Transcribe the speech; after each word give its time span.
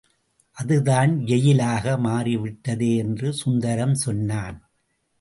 அது 0.57 0.77
தான் 0.83 1.11
ஜெயிலாக 1.25 1.95
மாறிவிட்டதே 1.97 2.91
என்று 2.95 3.33
சுந்தரம் 3.33 3.95
சொன்னான். 3.95 4.59